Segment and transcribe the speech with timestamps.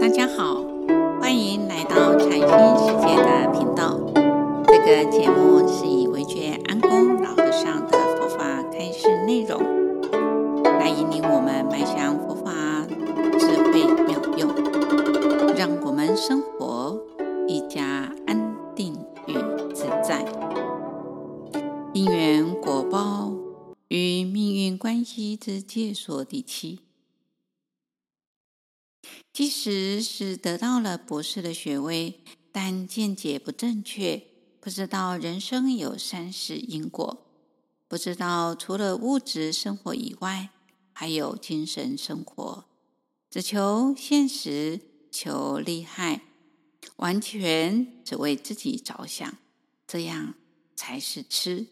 [0.00, 0.62] 大家好，
[1.20, 3.98] 欢迎来到禅心世界的频道。
[4.68, 9.60] 这个节目是以维觉安公老和尚的佛法开示内容，
[10.62, 12.86] 来引领我们迈向佛法
[13.40, 14.48] 智慧妙用，
[15.56, 16.96] 让我们生活
[17.48, 18.94] 愈加安定
[19.26, 19.34] 与
[19.74, 20.24] 自在。
[21.92, 23.32] 因缘果报
[23.88, 26.78] 与命运关系之解说第七。
[29.38, 32.18] 即使是得到了博士的学位，
[32.50, 34.20] 但见解不正确，
[34.58, 37.24] 不知道人生有三世因果，
[37.86, 40.50] 不知道除了物质生活以外，
[40.92, 42.64] 还有精神生活，
[43.30, 44.80] 只求现实，
[45.12, 46.22] 求利害，
[46.96, 49.38] 完全只为自己着想，
[49.86, 50.34] 这样
[50.74, 51.68] 才是痴。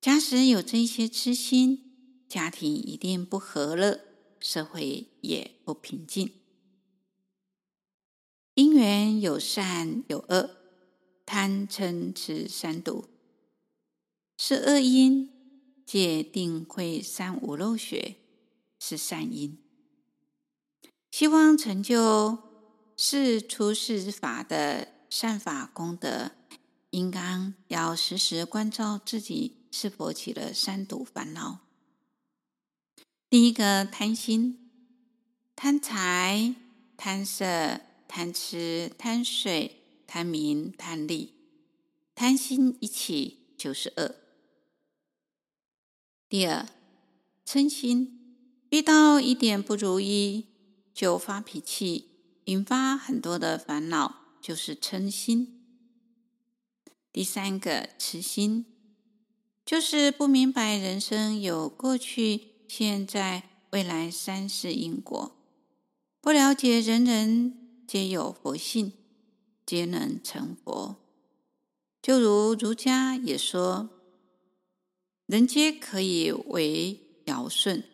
[0.00, 4.13] 假使有这些痴心，家庭一定不和乐。
[4.44, 6.30] 社会也不平静，
[8.52, 10.50] 因缘有善有恶，
[11.24, 13.06] 贪嗔痴三毒
[14.36, 15.30] 是恶因，
[15.86, 18.16] 戒定慧三无漏学
[18.78, 19.58] 是善因。
[21.10, 22.38] 希望成就
[22.98, 26.32] 是出世法的善法功德，
[26.90, 31.63] 应当要时时关照自己是否起了三毒烦恼。
[33.34, 34.70] 第一个贪心，
[35.56, 36.54] 贪财、
[36.96, 41.34] 贪色、贪吃、贪睡、贪名、贪利，
[42.14, 44.14] 贪心一起就是恶。
[46.28, 46.68] 第二，
[47.44, 48.36] 嗔心，
[48.70, 50.46] 遇到一点不如意
[50.94, 52.10] 就发脾气，
[52.44, 55.60] 引发很多的烦恼，就是嗔心。
[57.10, 58.66] 第三个，痴心，
[59.66, 62.53] 就是不明白人生有过去。
[62.66, 65.36] 现在、未来三世因果，
[66.20, 68.92] 不了解人人皆有佛性，
[69.64, 70.96] 皆能成佛。
[72.02, 73.88] 就如儒家也说，
[75.26, 77.84] 人皆可以为尧舜。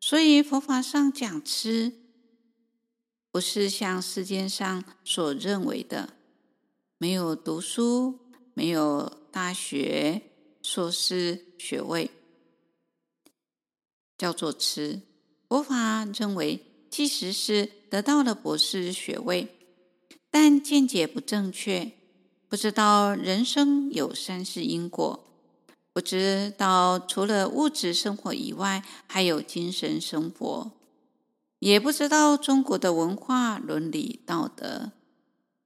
[0.00, 1.92] 所以佛法上讲吃，
[3.30, 6.14] 不是像世间上所认为的，
[6.98, 8.20] 没有读书，
[8.54, 10.22] 没有大学、
[10.62, 12.10] 硕士学位。
[14.18, 15.00] 叫做痴，
[15.48, 19.48] 佛法认为，即使是得到了博士学位，
[20.30, 21.92] 但见解不正确，
[22.48, 25.24] 不知道人生有三世因果，
[25.92, 30.72] 不知道除了物质生活以外，还有精神生活，
[31.58, 34.92] 也不知道中国的文化伦理道德，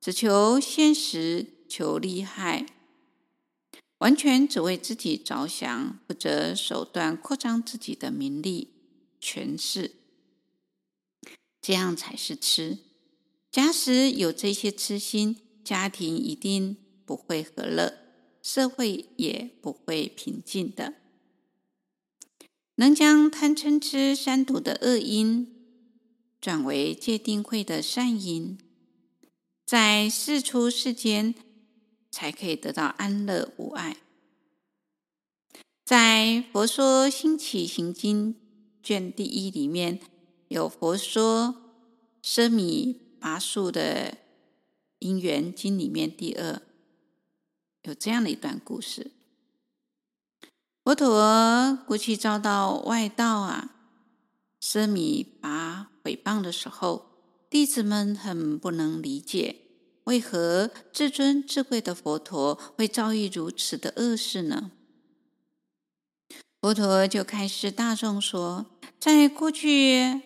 [0.00, 2.66] 只求现实，求利害。
[3.98, 8.68] 完全只为自己着想，不择手段扩张自己的名利
[9.20, 9.96] 权势，
[11.60, 12.78] 这样才是痴。
[13.50, 17.98] 假使有这些痴心，家庭一定不会和乐，
[18.42, 20.94] 社会也不会平静的。
[22.76, 25.52] 能将贪嗔痴三毒的恶因
[26.40, 28.56] 转为戒定慧的善因，
[29.66, 31.34] 在世出世间，
[32.10, 33.96] 才可以得到安乐无碍。
[35.84, 38.34] 在《佛说兴起行经》
[38.82, 40.00] 卷第一里面，
[40.48, 41.54] 有佛说
[42.22, 44.18] 奢米跋树的
[44.98, 46.60] 因缘经里面第二
[47.82, 49.12] 有这样的一段故事：
[50.84, 53.74] 佛陀过去遭到外道啊
[54.60, 57.06] 奢米跋诽谤的时候，
[57.48, 59.67] 弟子们很不能理解。
[60.08, 64.70] 为何至尊至贵的佛陀会遭遇如此的恶事呢？
[66.62, 68.64] 佛陀就开示大众说，
[68.98, 70.22] 在过去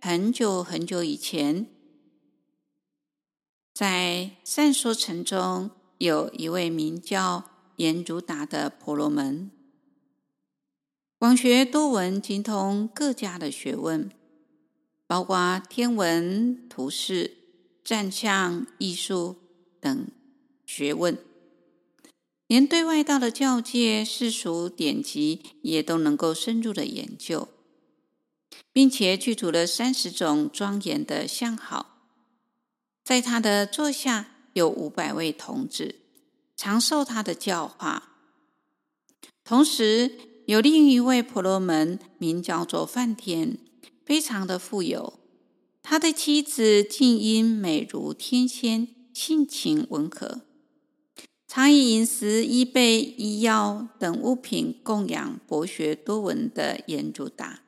[0.00, 1.66] 很久很久以前，
[3.74, 9.50] 在善说城中有一位名叫阎儒达的婆罗门，
[11.18, 14.08] 广学多闻，精通各家的学问，
[15.08, 17.38] 包括天文、图示。
[17.84, 19.36] 占相艺术
[19.78, 20.08] 等
[20.64, 21.18] 学问，
[22.46, 27.48] 连对外道的教界、世俗典籍也都能够深入的研究，
[28.72, 31.98] 并且具足了三十种庄严的相好。
[33.04, 35.96] 在他的座下有五百位童子，
[36.56, 38.12] 常受他的教化。
[39.44, 40.12] 同时，
[40.46, 43.58] 有另一位婆罗门，名叫做梵天，
[44.06, 45.20] 非常的富有。
[45.94, 50.40] 他的妻子静音美如天仙，性情温和，
[51.46, 57.62] 常以饮食、衣被、医药等物品供养博学多闻的阎儒达。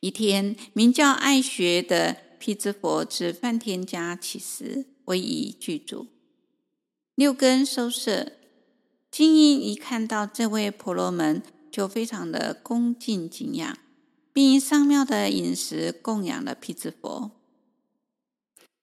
[0.00, 6.06] 一天，名叫爱学的辟支佛至梵天家乞食，为以具足，
[7.14, 8.32] 六根收摄。
[9.10, 13.76] 金英一看到这位婆罗门，就非常的恭敬敬仰，
[14.34, 17.30] 并以上妙的饮食供养了辟支佛。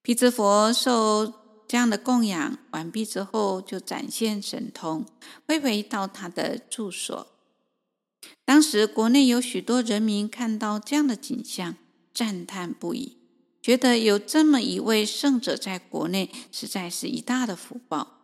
[0.02, 1.32] 辟支佛受
[1.68, 5.06] 这样的供养完毕之后，就展现神通，
[5.46, 7.28] 飞回到他的住所。
[8.46, 11.76] 当时国内有许多人民看到这样的景象，
[12.14, 13.18] 赞叹不已，
[13.62, 18.20] 觉得有这么一位圣者在国内，实在是一大的福报，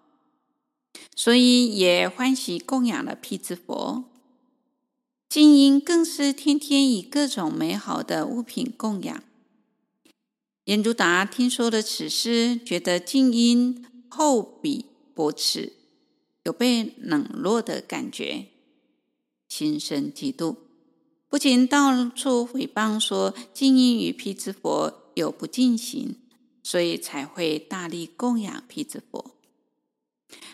[1.15, 4.05] 所以也欢喜供养了辟支佛。
[5.37, 9.23] 金英更是天天以各种美好的物品供养。
[10.63, 15.73] 严如达听说了此事，觉得金英厚彼薄耻，
[16.41, 18.47] 有被冷落的感觉。
[19.47, 20.55] 心生嫉妒，
[21.29, 26.15] 不仅到处诽谤说金英与辟支佛有不净行，
[26.63, 29.35] 所以才会大力供养辟支佛，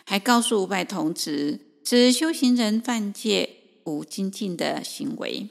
[0.04, 5.50] 还告诉五百童子，此修行人犯戒无精进的行为。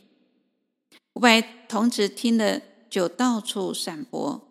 [1.13, 4.47] 五百童子听了，就到处散播，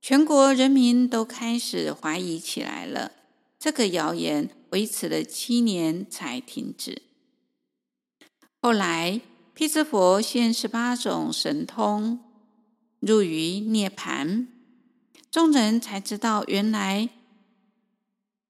[0.00, 3.12] 全国人民都开始怀疑起来了。
[3.58, 7.02] 这个谣言维持了七年才停止。
[8.60, 9.20] 后来，
[9.54, 12.20] 辟支佛现十八种神通，
[13.00, 14.46] 入于涅槃，
[15.30, 17.08] 众人才知道，原来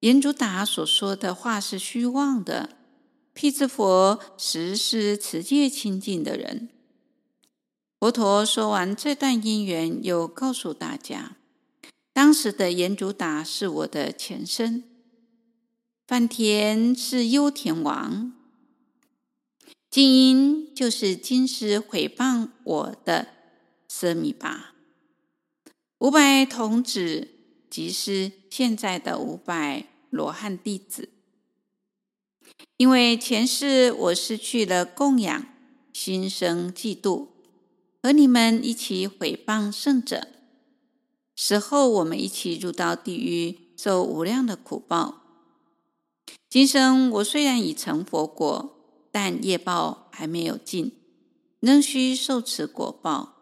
[0.00, 2.71] 严如达所说的话是虚妄的。
[3.37, 6.71] 辟支佛实是持戒清净的人。
[8.00, 11.37] 佛陀说完这段因缘，又告诉大家，
[12.15, 14.85] 当时的严如达是我的前身，
[16.06, 18.33] 梵天是优田王。
[19.91, 23.29] 金英就是今世诽谤我的
[23.87, 24.75] 舍米巴，
[25.99, 27.29] 五百童子
[27.69, 31.11] 即是现在的五百罗汉弟子。
[32.76, 35.46] 因为前世我失去了供养，
[35.93, 37.28] 心生嫉妒，
[38.02, 40.28] 和你们一起诽谤圣者，
[41.34, 45.22] 死后我们一起入到地狱，受无量的苦报。
[46.48, 48.72] 今生我虽然已成佛果。
[49.19, 50.93] 但业报还没有尽，
[51.60, 53.37] 仍需受持果报。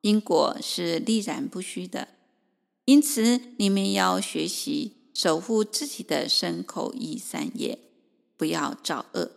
[0.00, 2.08] 因果是立然不虚的，
[2.86, 7.78] 因此你们要学习守护自己的身口意三业，
[8.36, 9.32] 不要造恶。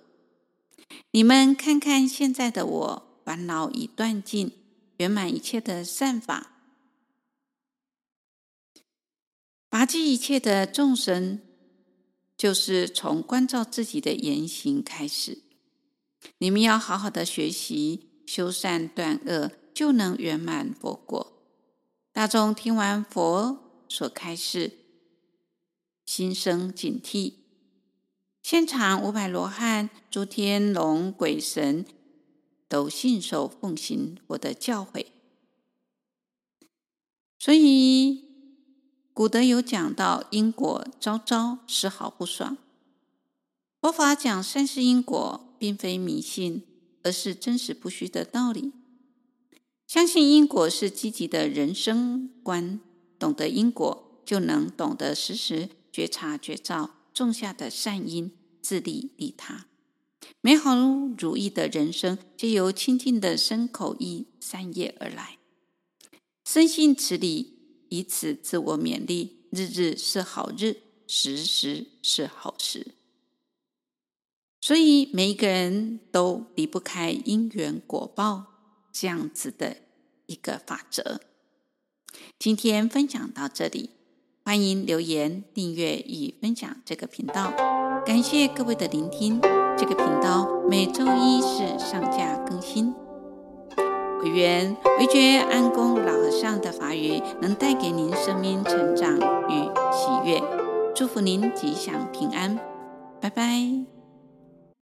[1.11, 4.51] 你们看看现在的我，烦恼已断尽，
[4.97, 6.53] 圆满一切的善法，
[9.69, 11.41] 拔济一切的众生，
[12.35, 15.43] 就是从关照自己的言行开始。
[16.39, 21.33] 你们要好好的学习修善断恶，就能圆满佛果。
[22.11, 24.79] 大众听完佛所开示，
[26.05, 27.33] 心生警惕。
[28.51, 31.85] 现场五百罗汉、诸天龙鬼神
[32.67, 35.05] 都信守奉行我的教诲。
[37.37, 38.23] 所以
[39.13, 42.57] 古德有讲到：因果昭昭，丝毫不爽。
[43.79, 45.45] 佛法讲善事因果。
[45.59, 46.63] 并非迷信，
[47.03, 48.71] 而是真实不虚的道理。
[49.85, 52.79] 相信因果是积极的人生观，
[53.19, 59.66] 懂得因果，就能懂得时时觉察觉照种下的善因，自利利他。
[60.42, 60.75] 美好
[61.18, 65.37] 如意的人生，皆由清净的身口意三业而来。
[66.45, 72.95] 深信此理，以此自我勉励，日日是好日，时时是好时。
[74.61, 78.45] 所以，每一个人都离不开因缘果报
[78.92, 79.78] 这样子的
[80.25, 81.21] 一个法则。
[82.37, 83.92] 今天分享到这里，
[84.44, 87.79] 欢迎留言、订阅与分享这个频道。
[88.09, 89.39] 感谢各位的聆听。
[89.78, 92.92] 这个频道每周一是上架更新。
[94.23, 99.61] 惟愿惟觉安公老和尚的法语能带给您生命成长与
[99.92, 100.42] 喜悦，
[100.95, 102.57] 祝福您吉祥平安。
[103.21, 103.98] 拜拜。